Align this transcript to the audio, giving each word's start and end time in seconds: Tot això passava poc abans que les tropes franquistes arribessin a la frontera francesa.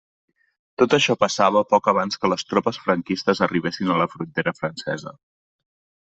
Tot 0.81 0.93
això 0.97 1.15
passava 1.23 1.61
poc 1.73 1.89
abans 1.91 2.19
que 2.23 2.31
les 2.31 2.45
tropes 2.53 2.79
franquistes 2.85 3.41
arribessin 3.47 3.91
a 3.91 3.99
la 4.03 4.07
frontera 4.15 4.55
francesa. 4.61 5.13